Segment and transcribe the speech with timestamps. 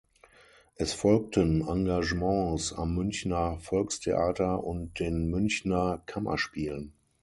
[0.77, 6.95] Es folgten Engagements am Münchner Volkstheater und den Münchner Kammerspielen.